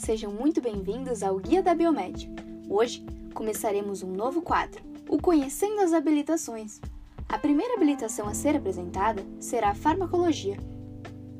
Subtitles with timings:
[0.00, 2.30] sejam muito bem-vindos ao Guia da Biomed.
[2.70, 3.04] Hoje
[3.34, 6.80] começaremos um novo quadro, o Conhecendo as Habilitações.
[7.28, 10.56] A primeira habilitação a ser apresentada será a farmacologia.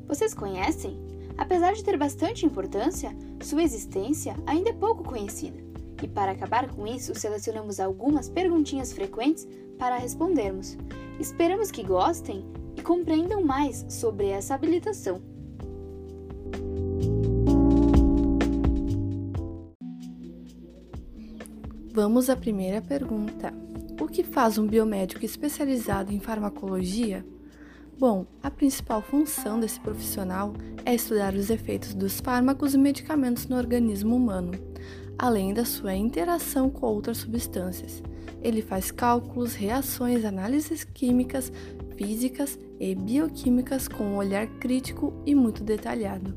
[0.07, 0.95] Vocês conhecem?
[1.39, 5.59] Apesar de ter bastante importância, sua existência ainda é pouco conhecida.
[6.03, 9.47] E para acabar com isso, selecionamos algumas perguntinhas frequentes
[9.79, 10.77] para respondermos.
[11.19, 12.45] Esperamos que gostem
[12.77, 15.30] e compreendam mais sobre essa habilitação.
[22.03, 23.53] Vamos à primeira pergunta.
[24.01, 27.23] O que faz um biomédico especializado em farmacologia?
[27.95, 30.51] Bom, a principal função desse profissional
[30.83, 34.51] é estudar os efeitos dos fármacos e medicamentos no organismo humano,
[35.15, 38.01] além da sua interação com outras substâncias.
[38.41, 41.53] Ele faz cálculos, reações, análises químicas,
[41.95, 46.35] físicas e bioquímicas com um olhar crítico e muito detalhado.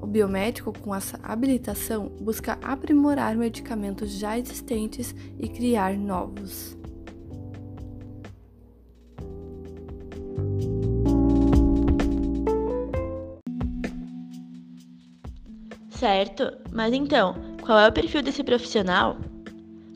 [0.00, 6.76] O biomédico, com essa habilitação, busca aprimorar medicamentos já existentes e criar novos.
[15.90, 19.18] Certo, mas então, qual é o perfil desse profissional?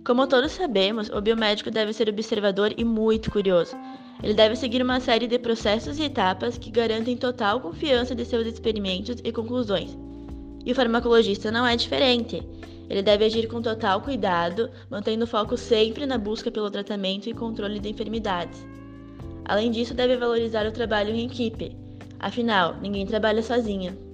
[0.05, 3.75] Como todos sabemos, o biomédico deve ser observador e muito curioso.
[4.23, 8.47] Ele deve seguir uma série de processos e etapas que garantem total confiança de seus
[8.47, 9.97] experimentos e conclusões.
[10.65, 12.43] E o farmacologista não é diferente.
[12.89, 17.35] Ele deve agir com total cuidado, mantendo o foco sempre na busca pelo tratamento e
[17.35, 18.67] controle de enfermidades.
[19.45, 21.77] Além disso, deve valorizar o trabalho em equipe.
[22.19, 24.14] Afinal, ninguém trabalha sozinho.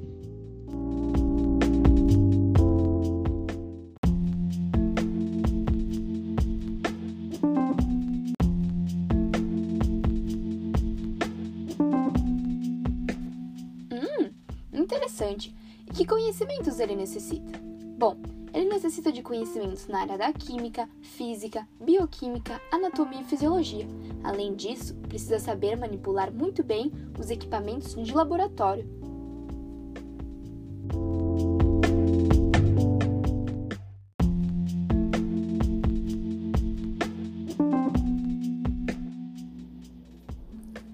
[14.73, 15.55] Interessante.
[15.89, 17.59] E que conhecimentos ele necessita?
[17.99, 18.17] Bom,
[18.53, 23.87] ele necessita de conhecimentos na área da química, física, bioquímica, anatomia e fisiologia.
[24.25, 28.89] Além disso, precisa saber manipular muito bem os equipamentos de laboratório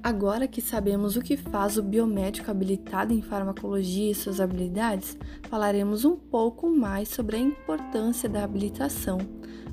[0.06, 5.18] Agora que sabemos o que faz o biomédico habilitado em farmacologia e suas habilidades,
[5.50, 9.18] falaremos um pouco mais sobre a importância da habilitação.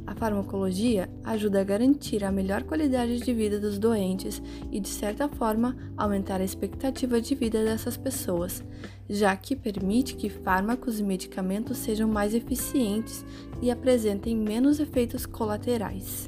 [0.08, 5.30] A farmacologia ajuda a garantir a melhor qualidade de vida dos doentes e, de certa
[5.30, 8.64] forma, aumentar a expectativa de vida dessas pessoas,
[9.08, 13.24] já que permite que fármacos e medicamentos sejam mais eficientes
[13.62, 16.28] e apresentem menos efeitos colaterais.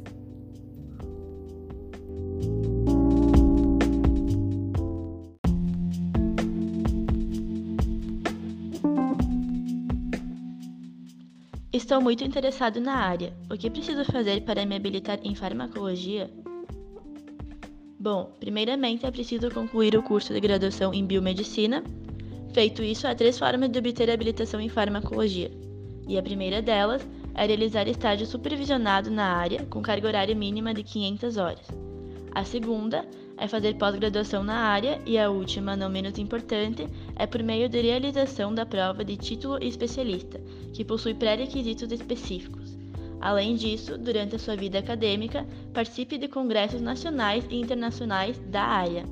[11.76, 13.34] Estou muito interessado na área.
[13.52, 16.32] O que preciso fazer para me habilitar em farmacologia?
[18.00, 21.84] Bom, primeiramente é preciso concluir o curso de graduação em biomedicina.
[22.54, 25.52] Feito isso, há três formas de obter habilitação em farmacologia.
[26.08, 30.82] E a primeira delas é realizar estágio supervisionado na área com carga horária mínima de
[30.82, 31.68] 500 horas.
[32.36, 33.08] A segunda
[33.38, 36.86] é fazer pós-graduação na área e a última, não menos importante,
[37.16, 40.42] é por meio de realização da prova de título especialista,
[40.74, 42.78] que possui pré-requisitos específicos.
[43.22, 49.06] Além disso, durante a sua vida acadêmica, participe de congressos nacionais e internacionais da área.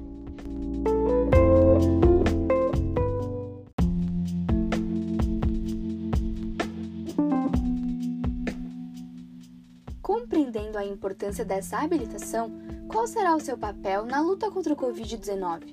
[10.53, 12.52] Compreendendo a importância dessa habilitação,
[12.88, 15.64] qual será o seu papel na luta contra o Covid-19?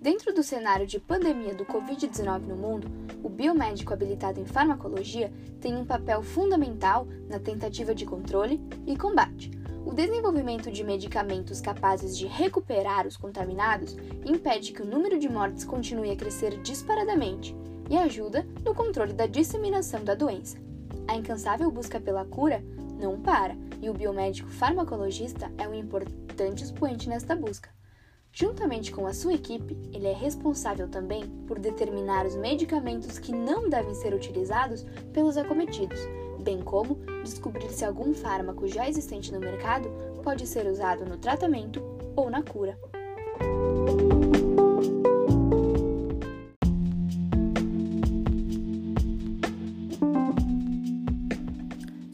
[0.00, 2.86] Dentro do cenário de pandemia do Covid-19 no mundo,
[3.20, 9.50] o biomédico habilitado em farmacologia tem um papel fundamental na tentativa de controle e combate.
[9.84, 15.64] O desenvolvimento de medicamentos capazes de recuperar os contaminados impede que o número de mortes
[15.64, 17.56] continue a crescer disparadamente
[17.90, 20.58] e ajuda no controle da disseminação da doença.
[21.08, 22.62] A incansável busca pela cura
[23.00, 27.70] não para, e o biomédico farmacologista é um importante expoente nesta busca.
[28.32, 33.68] Juntamente com a sua equipe, ele é responsável também por determinar os medicamentos que não
[33.68, 35.98] devem ser utilizados pelos acometidos,
[36.40, 39.90] bem como descobrir se algum fármaco já existente no mercado
[40.22, 41.82] pode ser usado no tratamento
[42.14, 42.78] ou na cura.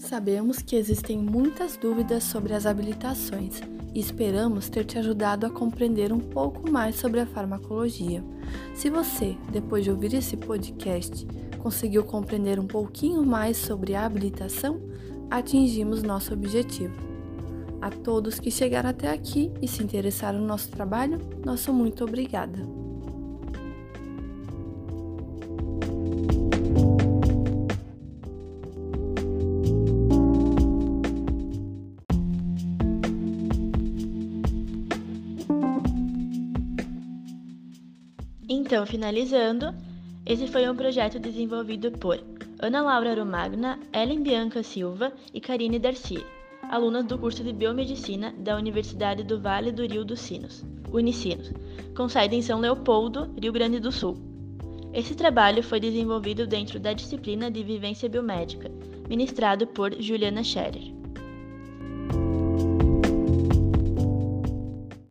[0.08, 3.60] Sabemos que existem muitas dúvidas sobre as habilitações
[3.92, 8.22] e esperamos ter te ajudado a compreender um pouco mais sobre a farmacologia.
[8.72, 11.26] Se você, depois de ouvir esse podcast,
[11.58, 14.80] conseguiu compreender um pouquinho mais sobre a habilitação,
[15.28, 16.94] atingimos nosso objetivo.
[17.82, 22.85] A todos que chegaram até aqui e se interessaram no nosso trabalho, nosso muito obrigada.
[38.48, 39.74] Então, finalizando,
[40.24, 42.22] esse foi um projeto desenvolvido por
[42.60, 46.24] Ana Laura Romagna, Ellen Bianca Silva e Karine Darcy,
[46.70, 51.52] alunas do curso de Biomedicina da Universidade do Vale do Rio dos Sinos, Unicinos,
[51.96, 54.16] com sede em São Leopoldo, Rio Grande do Sul.
[54.94, 58.70] Esse trabalho foi desenvolvido dentro da disciplina de Vivência Biomédica,
[59.08, 60.95] ministrado por Juliana Scherer.